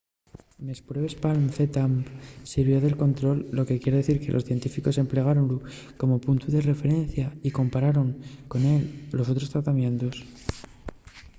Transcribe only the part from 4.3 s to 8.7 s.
los científicos emplegáronlu como puntu de referencia y compararon con